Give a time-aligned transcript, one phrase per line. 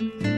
[0.00, 0.29] Thank you.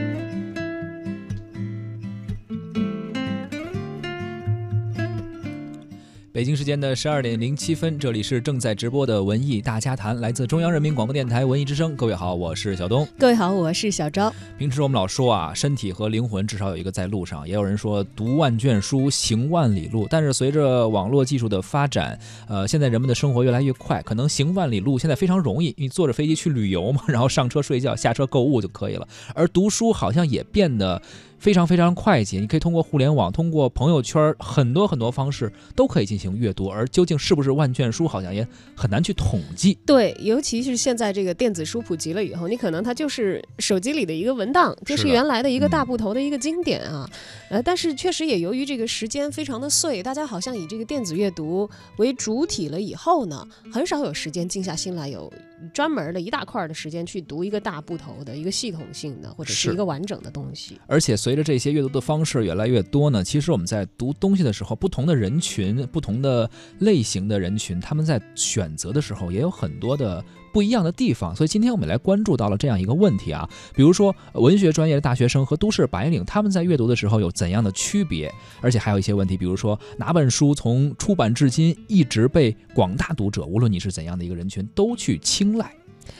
[6.33, 11.95] 北京时间的十二点零七分，这里是正在直播的文艺大家谈，来自中央人民广播电台文艺之声。
[11.95, 13.07] 各位好，我是小东。
[13.19, 14.33] 各位好，我是小昭。
[14.57, 20.07] 平时我们老说啊，身体和灵魂至少有一个在路上，也有人说读万卷书，行万里路。
[20.09, 29.07] 但是随着网络技术的发展，呃，现在人们的生活越来越快，可能行万里路现在非常容易，你坐着飞机去旅游嘛，然后上车睡觉，下车购物就可以了。
[29.35, 30.99] 而读书好像也变得。
[31.43, 39.77] 非常非常快捷，你可以通过互联网、通过朋友圈很多很多方式都可以进行阅读，而究竟是不是万卷书，好像也很难去统计。
[39.85, 47.05] 对，尤其是现在这个电子书普及了以后，你可能它就是手机里的一个文档，就是原来的一个大部头的一个经典啊。
[47.49, 55.29] 呃，但是确实也由于这个时间非常的碎，大家好像以这个电子阅读为主体了以后呢，很少有时间静下心来有
[55.73, 60.79] 专门的一大块的时间去读一个大部头的一个系统性的或者是一个完整的东西。
[60.87, 71.35] 而且随随着这些阅读的方式越来越多呢，其实我们在读东西的时候，不同的人群、不同的类型的人群，他们在选择的时候也有很多的不一样的地方。
[71.35, 78.33] 所以今天我们来关注到了这样一个问题啊，比如说文学专业的大学生和都市白领，他们在阅读的时候有怎样的区别？
[78.61, 85.73] 而且还有一些问题，比如说哪本书从出版至今一直被广大读者，无论你是怎样的一个人群，都去青睐。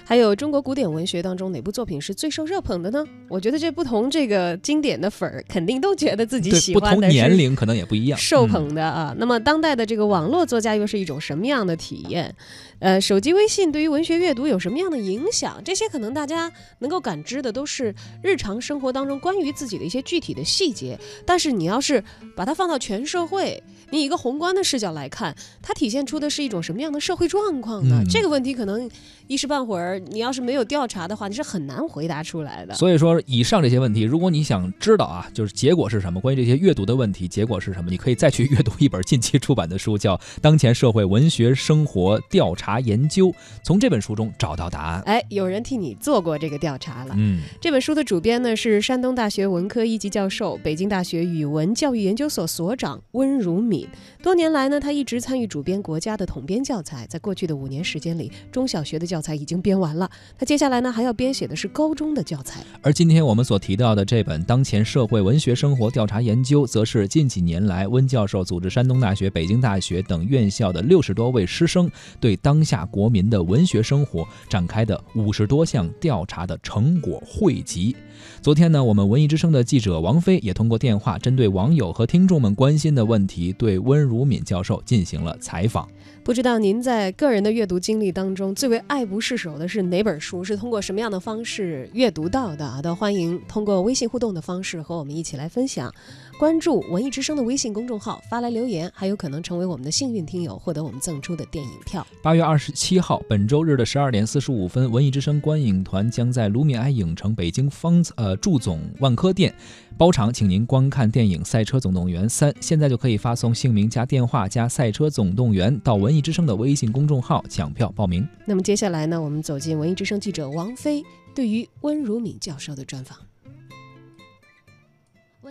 [0.06, 3.06] 还有中国古典文学当中哪部作品是最受热捧的呢？
[3.30, 6.96] 我觉得这不同这个经典的粉儿肯定都觉得自己喜欢的。
[6.96, 8.20] 不同年龄可能也不一样。
[8.20, 12.36] 受捧的啊，那么当代的这个网络作家又是一种什么样的体验？
[12.80, 15.62] 呃，手机微信对于文学阅读有什么样的影响？
[15.64, 21.00] 这些可能大家能够感知的都是日常生活当中关于自己的一些具体的细节。
[21.26, 22.04] 但是你要是
[22.36, 28.04] 把它放到全社会，你以一个宏观的视角来看，它体现出的是一种什么样的社会状况呢？
[28.10, 28.90] 这个问题可能
[29.28, 32.74] 一时半会儿你要是没有调查的话，你是很难回答出来的。
[32.76, 42.80] 所以说，以上这些问题，如果你想知道啊，就是结果是什么，关于这些阅读的问题，结果是什么，你可以再去阅读一本近期出版的书，叫《当前社会文学生活调查》。
[42.84, 43.34] 研究
[43.64, 45.02] 从这本书中找到答案。
[45.06, 47.16] 哎，有人替你做过这个调查了。
[47.18, 53.88] 嗯，这本书的主编呢是山东大学文科一级教授、北京大学语文教育研究所所长温如敏。
[54.22, 57.08] 多年来呢，他一直参与主编国家的统编教材。
[57.08, 60.12] 在过去的五年时间里，中小学的教材已经编完了。
[60.38, 62.62] 他接下来呢还要编写的是高中的教材。
[62.84, 77.96] 而今天我们所提到的这本《当前社会文学生活调查研究》，则是近几年来温教授组织山东大学、北京大学等院校的六十多位师生对当下国民的文学生活展开的五十多项调查的成果汇集。
[78.42, 85.88] 昨天呢，我们文艺之声的记者王菲也通过电话，针对网友和听众们关心的问题，对温如敏教授进行了采访。
[86.24, 90.44] 不知道您在个人的阅读经历当中，最为爱不释手有的是哪本书？
[90.44, 92.82] 是通过什么样的方式阅读到的？
[92.82, 95.94] 都欢迎通过微信互动的方式和我们一起来分享。
[96.40, 102.06] 关注文艺之声的微信公众号，发来留言，还有可能成为我们的幸运听友，获得我们赠出的电影票。
[102.22, 109.54] 八月二十七号，本周日的十二点四十五分，文艺之声观影团将在卢米埃影城北京方呃祝总万科店
[109.98, 112.52] 包场，请您观看电影《赛车总动员三》。
[112.60, 118.28] 现在就可以发送姓名加电话加《赛车总动员》到文艺之声的微信公众号抢票报名。
[118.46, 123.18] 那么接下来呢，我们走进文艺之声记者王菲对于温如敏教授的专访。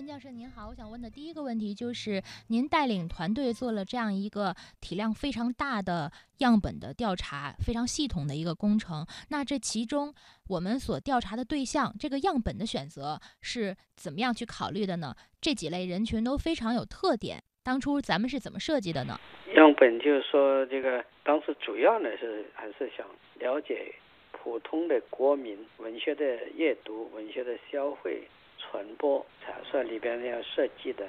[0.02, 9.06] 温教授您好，我想问的第一个问题就是，您带领团队做了这样一个体量非常大的样本的调查，非常系统的一个工程。
[9.28, 10.12] 那这其中
[10.48, 15.14] 我们所调查的对象，这个样本的选择是怎么样去考虑的呢？
[15.40, 19.16] 这几类人群都非常有特点，当初咱们是怎么设计的呢？
[19.54, 23.06] 样本就是说，这个当时主要呢是还是想
[23.38, 23.94] 了解
[24.32, 26.24] 普通的国民文学的
[26.56, 28.26] 阅读、文学的消费。
[28.62, 31.06] 传播查算里边要设计的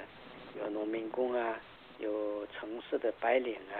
[0.60, 1.58] 有农民工啊，
[1.98, 3.78] 有城市的白领啊，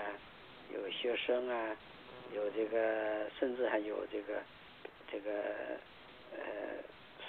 [0.72, 1.76] 有学生啊，
[2.34, 4.40] 有这个甚至还有这个
[5.10, 5.30] 这个
[6.32, 6.38] 呃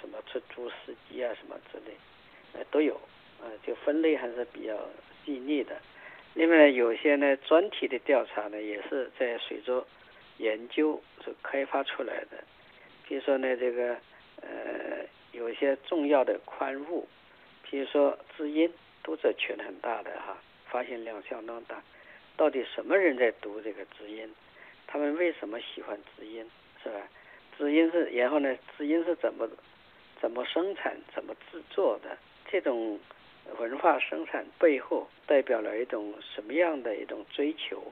[0.00, 1.94] 什么出租司机啊什么之类，
[2.54, 2.98] 呃都有，
[3.42, 4.78] 呃就分类还是比较
[5.24, 5.76] 细腻的。
[6.34, 9.86] 另外，有些呢专题的调查呢也是在随着
[10.38, 12.42] 研究所开发出来的，
[13.06, 13.96] 比如说呢这个
[14.40, 15.04] 呃。
[15.36, 17.06] 有一些重要的刊物，
[17.62, 18.72] 比如说知音，
[19.02, 20.36] 读者群很大的哈，
[20.70, 21.82] 发现量相当大。
[22.38, 24.34] 到底什么人在读这个知音？
[24.86, 26.50] 他们为什么喜欢知音？
[26.82, 26.96] 是吧？
[27.58, 28.56] 知音是，然后呢？
[28.76, 29.46] 知音是怎么
[30.20, 32.16] 怎么生产、怎么制作的？
[32.50, 32.98] 这种
[33.58, 37.82] 文化生产背后代表了一种什么样的一种追求？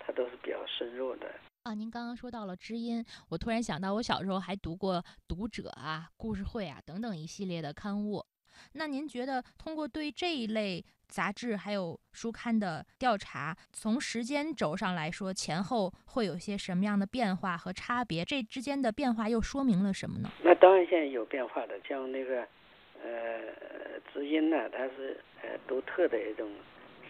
[0.00, 1.26] 它都是比较深入的。
[1.64, 4.96] 啊，您刚刚说到了知音，我突然想到，我小时候还读过
[5.26, 8.22] 《读者》啊、故事会啊等等一系列的刊物。
[8.74, 18.22] 那您觉得，通过对这一类杂志还有书刊的调查，从时间轴上来说，前后会有些什么样的变化和差别？
[18.22, 20.30] 这之间的变化又说明了什么呢？
[20.42, 22.46] 那当然现在有变化的，像那个
[23.02, 23.40] 呃
[24.12, 26.46] 知音呢，它是呃独特的一种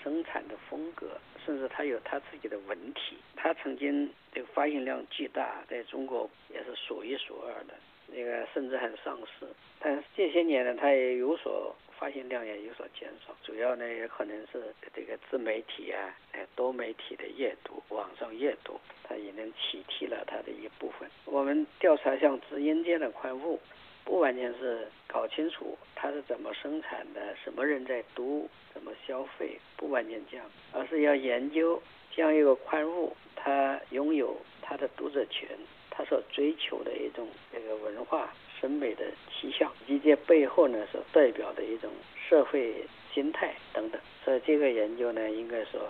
[0.00, 1.18] 生产的风格。
[1.44, 7.74] 甚至它有它自己的文体，它曾经这个发行量巨大，在中国也是数一数二的，
[8.08, 9.46] 那个甚至还上市。
[9.80, 21.08] 但是这些年呢，它也有所发行量也有所减少，主要呢也可能是这个自媒体啊，哎多媒体的阅读，网上阅读，它也能取替了它的一部分。
[21.24, 23.60] 我们调查像知音这样的刊物。
[24.04, 31.82] 不完全是搞清楚它是怎么生产的，什么人在读，怎么消费，不完全这样，而是要研究
[32.14, 35.48] 这样一个刊物，它拥有它的读者群，
[35.90, 41.90] 它所追求的一种这个文化审美的趋向，以及这背后呢所代表的一种
[42.28, 44.00] 社会心态等等。
[44.24, 45.80] 所以这个研究呢，应该说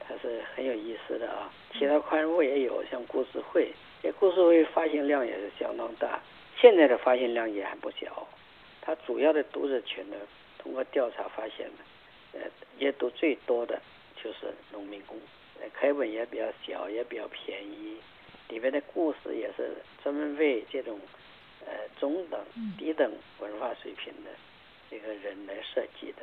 [0.00, 1.52] 它是很有意思的啊。
[1.72, 3.72] 其他刊物也有，像故事会，
[4.02, 6.20] 这故事会发行量也是相当大。
[6.58, 8.26] 现在的发行量也还不小，
[8.80, 10.16] 它主要的读者群呢，
[10.58, 11.78] 通过调查发现呢，
[12.32, 12.40] 呃，
[12.78, 13.80] 阅读最多的
[14.22, 15.18] 就是农民工，
[15.60, 17.98] 呃，开本也比较小，也比较便宜，
[18.48, 20.98] 里面的故事也是专门为这种
[21.66, 22.40] 呃中等、
[22.78, 24.30] 低等文化水平的
[24.90, 26.22] 这个人来设计的。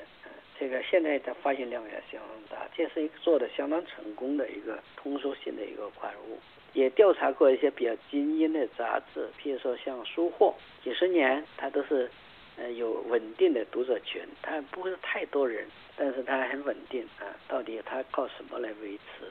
[0.59, 6.39] 这个现在的发行量也相当大，这是一个做的相当成功的一个通俗性的一个刊物。
[6.73, 10.53] 也调查过一些比较精英的杂志，譬如说像《书货》，
[10.83, 12.09] 几十年它都是
[12.57, 17.29] 呃有稳定的读者群，它不会是太多人，但是它很稳定啊。
[17.47, 19.25] 到底它靠什么来维持？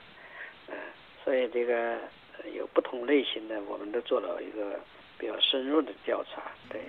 [0.68, 0.76] 嗯，
[1.24, 1.98] 所以这个
[2.54, 4.78] 有不同类型的，我们都做了一个
[5.18, 6.80] 比较深入的调查，对。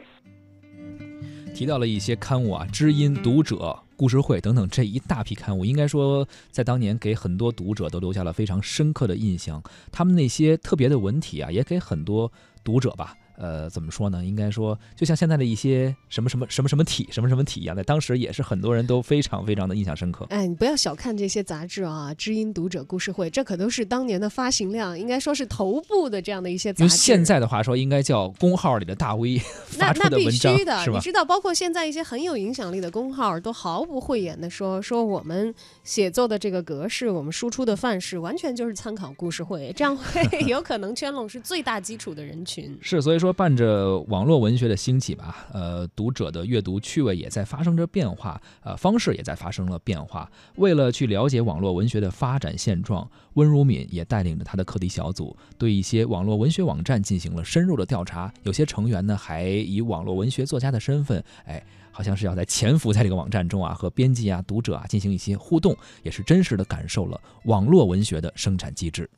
[1.54, 3.56] 提到了一些刊物啊，《知音》《读者》
[3.96, 9.62] 《故事会》等等这一大批刊物，应该说在当年给很多读者都留下了非常深刻的印象。
[9.92, 12.32] 他们那些特别的文体啊，也给很多
[12.64, 13.16] 读者吧。
[13.38, 14.24] 呃，怎么说呢？
[14.24, 20.26] 应该说，就像现在的一些什么什么什么什么体、什么什么体一样，在当时也是很多人都非常非常的印象深刻。
[20.30, 26.84] 哎，你不要小看这些杂志啊，《知音》《读者》《故事会》，这可都是当年的发行量，应该说是头部的这样的一些杂志。
[26.84, 29.38] 用现在的话说，应该叫公号里的大 V
[29.68, 30.98] 发出的文章，是吧？
[30.98, 35.54] 你知道，包括现在一些很有影响力的公号，都毫不讳言的说，说我们
[35.84, 42.78] 写作的这个格式，我们输出的范式，完全就是参考《故事会》，这样会 有可能圈拢是最大基础的人群。
[42.82, 43.98] 是，所以说伴着。
[44.10, 50.30] 网络文学的兴起吧，呃，读者的阅读趣味也在发生着变化，呃，方式也在发生了变化。
[50.58, 58.30] 为了去了解网络文学的发展现状，温如敏也带领着他的课题小组，对一些网络文学网站进行了深入的调查。
[58.44, 65.74] 有些成员呢，还以网络文学作家的身份，哎，好像是要在潜伏在这个网站中啊，和编辑啊、读者啊进行一些互动，
[66.04, 69.10] 也是真实的感受了网络文学的生产机制。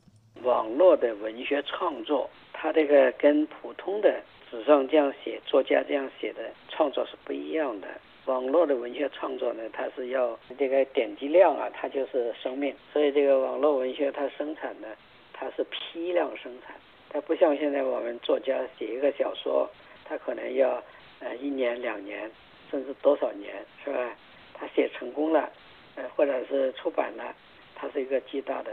[0.44, 4.20] 网络的文学创作，它这个跟普通的。
[4.48, 7.88] 纸上这样写，作家这样写的创作是不一样的。
[8.26, 12.72] 网络的文学创作呢，它是要这个点击量啊，它就是生命。
[12.92, 14.86] 所以这个网络文学它生产呢，
[15.32, 16.76] 它是批量生产，
[17.08, 19.68] 它不像现在我们作家写一个小说，
[20.04, 20.80] 他可能要
[21.18, 22.30] 呃一年两年，
[22.70, 23.52] 甚至多少年，
[23.84, 24.16] 是吧？
[24.54, 25.50] 他写成功了，
[25.96, 27.34] 呃或者是出版了，
[27.74, 28.70] 它是一个巨大的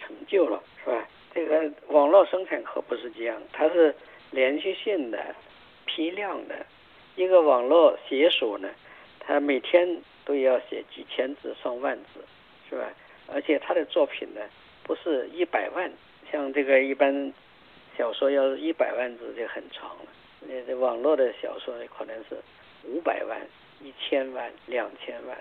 [0.00, 1.06] 成就了，是吧？
[1.34, 3.94] 这个网络生产可不是这样，它是。
[4.34, 5.18] 连续性的、
[5.84, 6.64] 批量的，
[7.16, 8.70] 一个网络写手呢，
[9.20, 9.86] 他每天
[10.24, 12.24] 都要写几千字、上万字，
[12.66, 12.88] 是吧？
[13.30, 14.40] 而且他的作品呢，
[14.84, 15.92] 不是一百万，
[16.30, 17.30] 像这个一般
[17.94, 20.06] 小说要一百万字就很长了。
[20.40, 22.34] 那这网络的小说可能是
[22.84, 23.38] 五百万、
[23.82, 25.36] 一千万、两千万，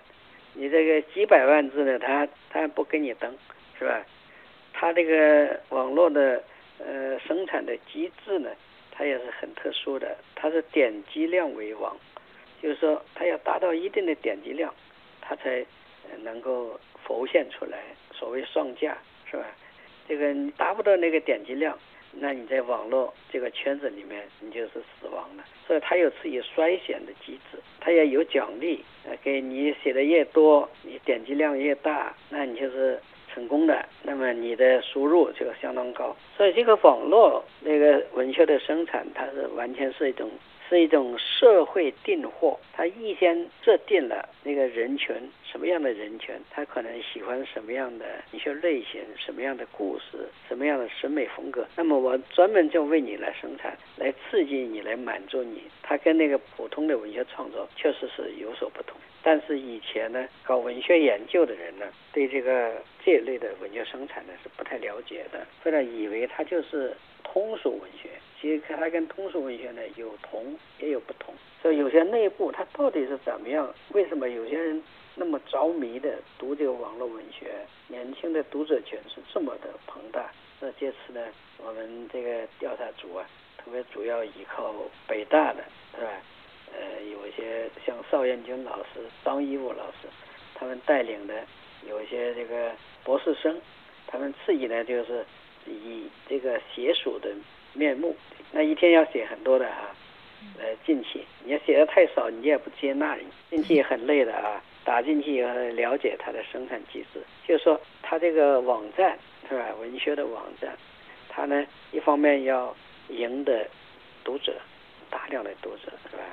[0.53, 3.33] 你这个几百万字呢，他他不给你登，
[3.79, 4.05] 是吧？
[4.73, 6.43] 他这个网络的
[6.79, 8.49] 呃生产的机制呢？
[8.93, 11.97] 它也是很特殊的，它是点击量为王，
[12.61, 14.71] 就是说它要达到一定的点击量，
[15.21, 15.65] 它才
[16.21, 17.79] 能够浮现出来。
[18.13, 18.95] 所谓上架，
[19.29, 19.45] 是吧？
[20.07, 21.75] 这个你达不到那个点击量，
[22.11, 25.43] 那你在网络这个圈子里面，你就是死亡了。
[25.65, 28.83] 所以它有自己筛选的机制，它也有奖励，
[29.23, 33.01] 给你写的越多，你点击量越大，那你就是。
[33.33, 36.15] 成功的，那么你的收入就相当高。
[36.37, 40.29] 所以这个网络那个文学的生产，它是完全是一种
[40.69, 51.67] 是一种社会订货，他预先设定了那个人群什么样的人群，他可能喜欢什么样的一些类型，什么样的故事，什么样的审美风格。
[51.75, 55.63] 那么我专门就为你来生产，来刺激你，来满足你。
[55.83, 58.97] 它跟那个普通的文学创作确实是有所不同。
[59.23, 68.09] 但是以前呢，搞文学研究的人呢，对这个这一类的文学生产呢是不太了解的，或者以为它就是通俗文学。
[68.39, 73.71] 其实它跟通俗文学呢有同也有不同，所以有些内部它到底是怎么样？
[73.93, 74.81] 为什么有些人
[75.13, 77.51] 那么着迷的读这个网络文学？
[77.87, 80.31] 年轻的读者群是这么的庞大。
[80.59, 81.21] 那这次呢，
[81.57, 84.73] 我们这个调查组啊，特别主要依靠
[85.07, 85.63] 北大的，
[85.95, 86.09] 是吧？
[86.73, 90.07] 呃，有一些像邵彦军老师、张一武老师，
[90.55, 91.33] 他们带领的
[91.87, 92.71] 有一些这个
[93.03, 93.59] 博士生，
[94.07, 95.25] 他们自己呢就是
[95.65, 97.29] 以这个写书的
[97.73, 98.15] 面目，
[98.51, 99.95] 那一天要写很多的啊，
[100.59, 109.17] 呃进去，你要写的太少，你也不接纳你，进去也很累的啊，打进去以后了解它的生产机制，就是说他这个网站
[109.49, 109.67] 是吧？
[109.79, 110.77] 文学的网站，
[111.29, 112.75] 他呢一方面要
[113.09, 113.67] 赢得
[114.23, 114.53] 读者，
[115.09, 116.23] 大量的读者是吧？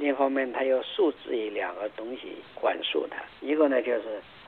[0.00, 3.18] 另一方面，它要素质以两个东西管束它。
[3.42, 4.02] 一个呢，就是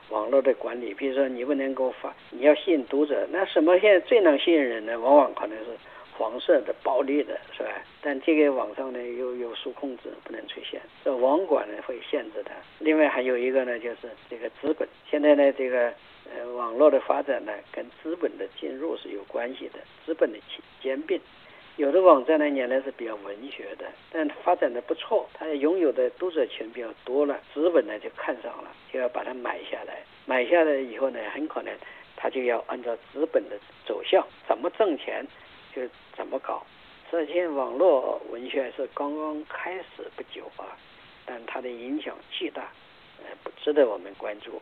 [0.09, 4.99] 网络的管理，比如说你不能够发，你要吸引读者，那什么现在最能吸引人呢？
[4.99, 5.65] 往往可能是
[6.17, 7.69] 黄色的、暴力的，是吧？
[8.01, 12.55] 但这个网上呢，又有数控制，不能出现，这网管呢会限制它。
[12.79, 14.89] 另外还有一个呢，就是这个资本。
[15.07, 15.93] 现在呢，这个
[16.35, 20.39] 呃网络的发展呢，跟资本的进入是有关系的，资本的
[20.81, 21.21] 兼并。
[21.75, 30.03] 有的网站呢，原来是比较文学的，但发展的不错，它拥有的读者群比较多了，资本呢就看上了，就要把它买下来。
[30.25, 31.73] 买下来以后呢，很可能
[32.15, 35.25] 他就要按照资本的走向，怎么挣钱
[35.75, 35.81] 就
[36.15, 36.63] 怎么搞。
[37.11, 40.77] 这些网络文学是刚刚开始不久啊，
[41.25, 42.71] 但它的影响巨大，
[43.23, 44.61] 呃，不值得我们关注。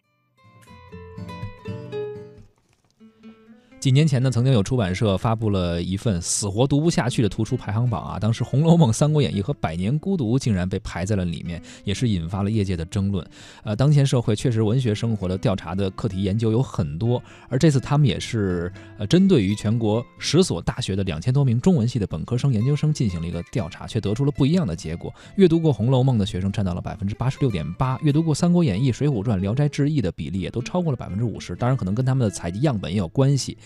[3.81, 13.25] 几年前呢，曾经有出版社发布了一份死活读不下去的图书排行榜啊，当时《红楼梦》《三国演义》和《百年孤独》竟然被排在了里面，也是引发了业界的争论。
[13.63, 17.19] 呃，当前社会确实文学生活的调查的课题研究有很多，
[17.49, 25.11] 而这次他们也是呃针对于全国十所大学的两千多名中文系的本科生、研究生进行了一个调查，却得出了不一样的结果。
[25.37, 31.55] 阅读过《红楼梦》的学生占到了百分之八十六点八，阅读过《三国演义》《水浒传》《聊斋志异》的比例也都超过了百分之五十。
[31.55, 33.57] 当然，可能跟他们的采集样本也有关系。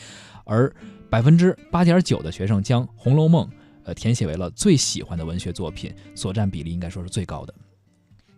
[0.43, 0.73] 而
[1.09, 3.47] 百分之八点九的学生将《红楼梦》
[3.83, 7.53] 呃填写为了最喜欢的文学作品，所占比例应该说是最高的。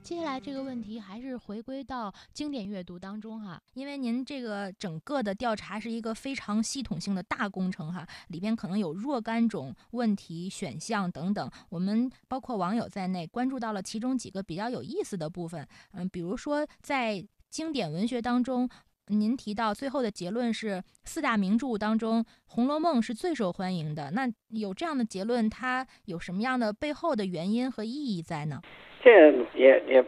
[0.02, 18.70] 接下来这个问题还是回归到经典阅读当中哈，因为您这个整个的调查是一个非常系统性的大工程哈，里边可能有若干种问题选项等等，我们包括网友在内关注到了其中几个比较有意思的部分，嗯，比如说在经典文学当中。
[19.10, 24.12] 您提到最后的结论是四大名著当中，《红楼梦》是最受欢迎的。
[24.12, 28.62] 那有这样的结论，它有什么样的背后的原因和意义在呢？
[29.02, 30.04] 这也也，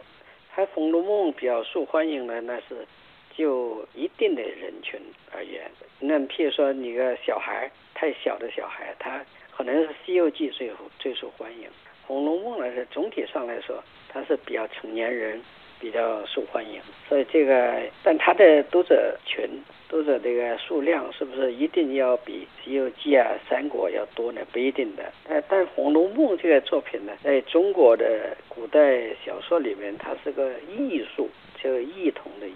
[0.54, 2.86] 它《红楼梦》比较受欢迎呢，那是
[3.34, 5.00] 就一定的人群
[5.32, 5.70] 而言。
[5.98, 9.24] 那譬如说，你个小孩太小的小孩，他
[9.56, 11.66] 可能是《西游记》最最受欢迎，
[12.06, 15.40] 《红楼梦》呢是总体上来说，它是比较成年人。
[15.80, 19.48] 比较受欢迎，所以这个，但它的读者群、
[19.88, 24.42] 读者这个数量是不是一定要比《西游记》啊、《三国》要多呢？
[24.52, 25.02] 不一定的。
[25.26, 31.30] 但但《红楼梦》这个作品呢，在中国的古代小说里面，它是个艺术，
[31.62, 32.54] 就异同的异，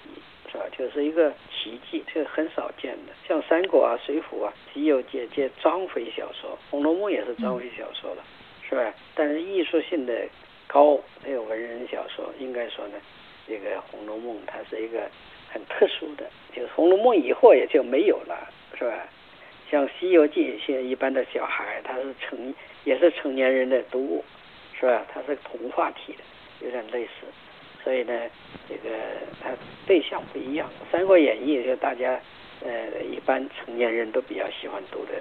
[0.52, 0.64] 是吧？
[0.76, 3.12] 就是一个奇迹，这个很少见的。
[3.26, 8.22] 像《三国》啊、《水浒》啊、《西游记》这章回小说，《红楼梦》也是章回小说了，
[8.68, 8.92] 是吧？
[9.14, 10.12] 但是艺术性的。
[10.74, 12.94] 高还有文人小说，应该说呢，
[13.46, 15.08] 这个《红楼梦》它是一个
[15.48, 19.06] 很特殊的，就是《红楼梦》以后也就没有了，是吧？
[19.70, 22.52] 像《西游记》现在一般的小孩，他是成
[22.82, 24.24] 也是成年人的读物，
[24.78, 25.06] 是吧？
[25.14, 27.26] 它是童话体的，有点类似，
[27.84, 28.12] 所以呢，
[28.68, 28.90] 这个
[29.40, 29.50] 它
[29.86, 32.20] 对象不一样，《三国演义》就大家
[32.64, 35.12] 呃一般成年人都比较喜欢读的。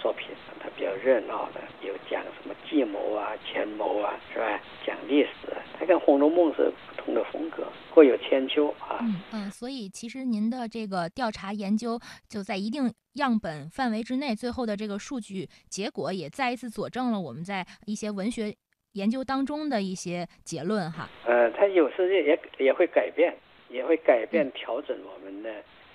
[0.00, 0.28] 作品
[0.60, 4.60] 它比较热闹的，有讲什么计谋啊、权谋啊，是吧？
[4.86, 8.98] 讲历史，它跟《红楼梦》是不同的风格，各有千秋啊。
[9.00, 18.54] 嗯嗯，所以其实您的这个调查研究就在一定样本范围之内，最后的这个数据结果也再一次佐证了我们在一些文学
[18.92, 21.08] 研究当中的一些结论哈。
[21.26, 23.36] 呃，它有时也也会改变，
[23.68, 25.50] 也会改变调整我们的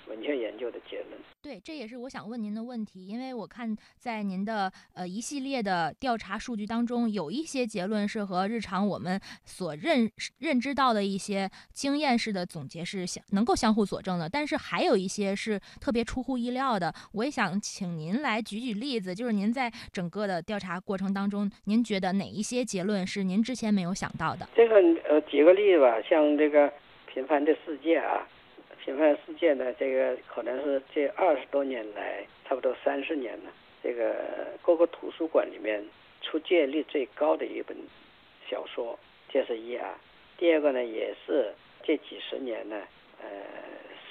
[0.08, 1.20] 文献研究的结论。
[1.42, 16.92] 对，这也是我想问您的问题，因为我看在您的呃一系列的调查数据当中，有一些结论是和日常我们所认认知到的一些经验式的总结是相能够相互佐证的，但是还有一些是特别出乎意料的。
[17.12, 24.48] 我也想请您来举举例子，就是您在整个的调查过程当中，您觉得哪一些结论是您之前没有想到的？
[24.56, 24.76] 这个
[25.08, 26.68] 呃，举个例子吧，像这个
[27.06, 28.26] 《平凡的世界》啊。
[28.84, 33.50] 平凡世界呢，这个可能是这二十多年来，差不多三十年了，
[33.82, 34.14] 这个
[34.60, 35.82] 各个图书馆里面
[36.20, 37.74] 出借率最高的一本
[38.46, 38.98] 小说，
[39.30, 39.98] 这是一啊。
[40.36, 41.50] 第二个呢，也是
[41.82, 42.76] 这几十年呢，
[43.22, 43.26] 呃，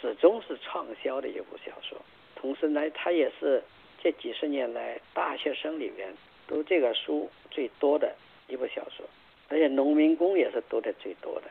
[0.01, 1.95] 始终是畅销的一部小说。
[2.35, 3.61] 同时呢，它也是
[4.01, 6.11] 这几十年来大学生里面
[6.47, 8.11] 读这个书最多的
[8.47, 9.05] 一部小说，
[9.49, 11.43] 而且农民工也是读的最多的。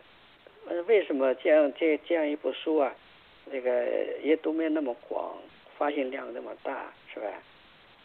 [0.67, 2.93] 呃，为什么这样这这样一部书啊？
[3.51, 3.85] 这个
[4.23, 5.37] 阅读面那么广，
[5.77, 7.27] 发行量那么大，是吧？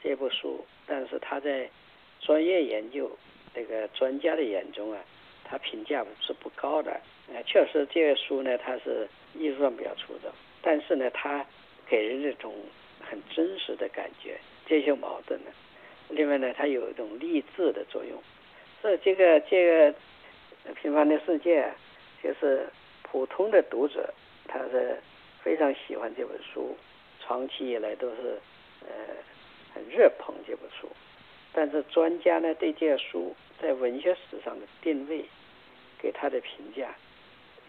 [0.03, 1.69] 这部书，但是他在
[2.19, 3.09] 专业研究
[3.53, 4.99] 这个专家的眼中啊，
[5.43, 6.99] 他评价是不高的。
[7.33, 11.45] 呃，确实这个书呢，它是艺术上比较出众，但是呢，它
[11.87, 12.53] 给人这种
[13.01, 15.51] 很真实的感觉，这些矛盾呢。
[16.09, 18.21] 另外呢，它有一种励志的作用。
[18.81, 19.93] 所以这个这个
[20.81, 21.69] 平凡的世界，
[22.23, 22.67] 就是
[23.03, 24.13] 普通的读者，
[24.47, 24.97] 他是。
[25.43, 26.75] 非常喜欢这本书，
[27.19, 28.39] 长期以来都是
[28.81, 28.87] 呃
[29.73, 30.89] 很热捧这本书。
[31.53, 35.25] 但是专家呢对这书在文学史上的定位，
[35.97, 36.93] 给他的评价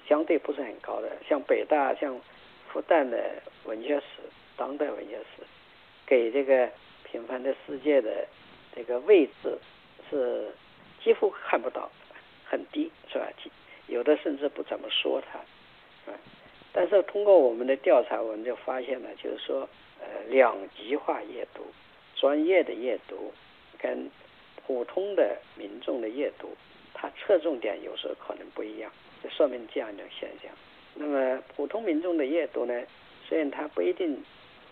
[0.06, 1.10] 相对不是很高的。
[1.28, 2.20] 像北大、像
[2.68, 4.22] 复旦的文学史、
[4.56, 5.42] 当代文学史，
[6.06, 6.68] 给这个
[7.04, 8.26] 平凡的世界的
[8.74, 9.58] 这个位置
[10.10, 10.50] 是
[11.02, 11.90] 几乎看不到，
[12.44, 13.26] 很低，是吧？
[13.86, 15.40] 有的甚至不怎么说它，
[16.72, 19.68] 但是通过我们的调查，我们就发现了，就是说，
[20.00, 21.62] 呃，两极化阅读，
[22.14, 23.32] 专业的阅读，
[23.78, 24.08] 跟
[24.66, 26.48] 普通的民众的阅读，
[26.94, 28.92] 它侧重点有时候可能不一样，
[29.24, 30.52] 就说明这样一种现象。
[30.94, 32.82] 那么普通民众的阅读呢，
[33.26, 34.22] 虽然它不一定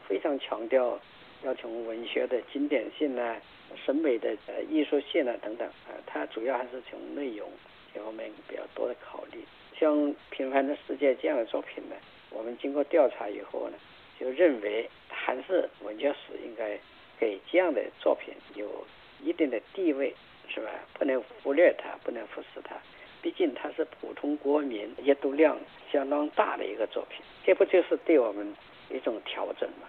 [0.07, 1.01] 非常强调
[1.43, 3.37] 要从文学的经典性啊、
[3.85, 7.49] 审美的呃艺术性啊等等啊，它主要还是从内容
[7.95, 9.43] 这方面比较多的考虑。
[9.79, 9.95] 像
[10.31, 11.97] 《平凡的世界》这样的作品呢，
[12.31, 13.77] 我们经过调查以后呢，
[14.19, 16.79] 就认为还是文学史应该
[17.19, 18.87] 给这样的作品有
[19.23, 20.15] 一定的地位，
[20.49, 20.71] 是吧？
[20.95, 22.77] 不能忽略它，不能忽视它。
[23.23, 25.59] 毕竟它是普通国民阅读量
[25.91, 28.55] 相当大的一个作品，这不就是对我们
[28.89, 29.89] 一种调整吗？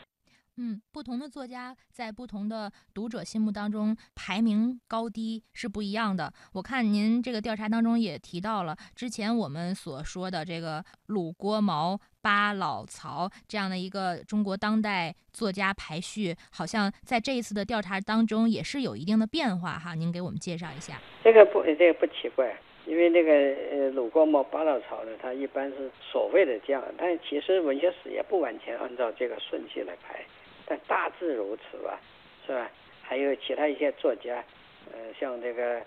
[0.60, 6.34] 嗯，不同的作家在不同的读者心目当中排名高低是不一样的。
[6.54, 19.93] 我看您这个调查当中也提到了之前我们所说的这个鲁、郭、毛、巴、老、曹这样的一个中国当代作家排序，好像在这一次的调查当中也是有一定的变化哈。
[19.93, 21.00] 您给我们介绍一下。
[21.24, 30.26] 这个不，这个不奇怪，因为那个呃鲁、郭、毛、巴、老、曹呢，他一般是所谓的这样，但其实文学史也不完全按照这个顺序来排。
[30.69, 31.97] 但大致如此吧，
[32.45, 32.69] 是吧？
[33.01, 34.43] 还有其他一些作家，
[34.91, 35.80] 呃，像这个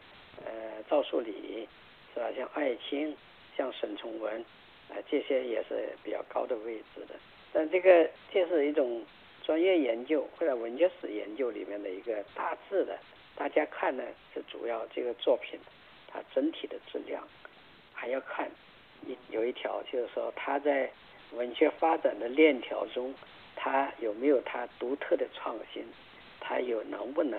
[0.42, 1.68] 呃赵树理，
[2.14, 2.30] 是吧？
[2.34, 3.14] 像艾青，
[3.58, 4.42] 像沈从文，
[4.88, 7.14] 啊，这些也是比较高的位置的。
[7.52, 9.04] 但这个这是一种
[9.44, 12.98] 专业研究或者文学史研究里面的一个大致的，
[13.36, 15.60] 大家看呢是主要这个作品
[16.08, 17.22] 它整体的质量，
[17.92, 18.50] 还要看
[19.06, 20.90] 一有一条就是说它在
[21.32, 23.14] 文学发展的链条中。
[23.56, 25.84] 它有没有它独特的创新？
[26.40, 27.38] 它有能不能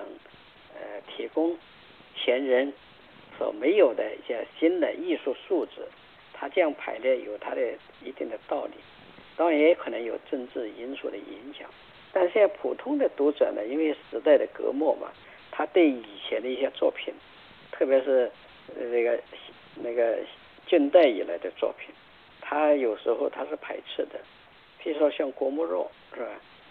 [0.73, 1.57] 呃提供
[2.15, 2.71] 前人
[3.37, 5.81] 所没有的一些新的艺术素质？
[6.33, 7.61] 它这样排列有它的
[8.03, 8.73] 一定的道理，
[9.35, 11.69] 当然也可能有政治因素的影响。
[12.13, 15.11] 但是现在普通的读者呢，因为时代的隔膜嘛，
[15.51, 17.13] 他对以前的一些作品，
[17.71, 18.31] 特别是
[18.75, 19.19] 那个
[19.75, 20.19] 那个
[20.67, 21.93] 近代以来的作品，
[22.41, 24.19] 他有时候他是排斥的。
[24.83, 26.27] 譬如说像郭沫若是吧？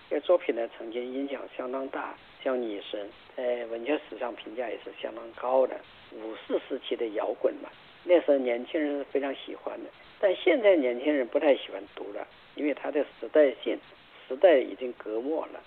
[0.09, 2.15] 这个作品呢，曾经影响相当大。
[2.43, 5.79] 像女神，在文学史上评价也是相当高的。
[6.15, 7.69] 五四时期的摇滚嘛，
[8.03, 9.91] 那时候年轻人是非常喜欢的。
[10.19, 13.79] 但现在年轻人不太喜欢读了，因为它的时代性，
[14.27, 15.61] 时代已经隔膜了。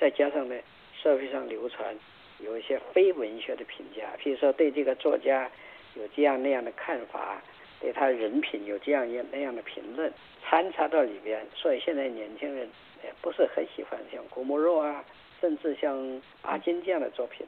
[0.00, 0.56] 再加上呢，
[1.00, 1.94] 社会上流传
[2.40, 5.50] 有一些非文学的评价，譬如说对这个作家
[5.94, 7.40] 有这样那样的看法。
[7.84, 10.10] 对他人品有这样一那样的评论
[10.42, 12.66] 掺杂到里边，所以现在年轻人
[13.02, 15.04] 也不是很喜欢像郭沫若啊，
[15.38, 17.46] 甚至像阿金这样的作品，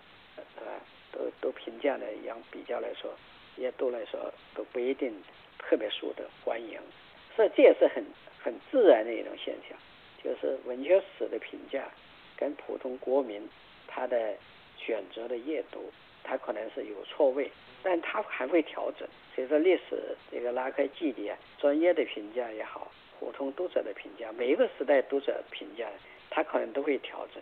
[0.59, 0.77] 啊，
[1.11, 3.11] 都都评价的一样比较来说，
[3.57, 5.11] 也都来说都不一定
[5.59, 6.79] 特别受的欢迎，
[7.35, 8.05] 所以这也是很
[8.39, 9.79] 很自然的一种现象，
[10.23, 11.89] 就是文学史的评价
[12.37, 13.49] 跟普通国民
[13.89, 14.35] 他的
[14.77, 15.91] 选择的阅读，
[16.23, 17.51] 他可能是有错位，
[17.89, 19.09] 但它还会调整。
[19.33, 25.87] 随着历史这个拉开距离，专业的评价也好，普通读者的评价，每一个时代读者评价，
[26.29, 27.41] 它可能都会调整。